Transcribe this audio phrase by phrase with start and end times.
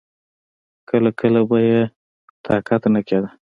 [0.89, 1.81] کله کله به يې
[2.45, 3.29] طاقت نه کېده.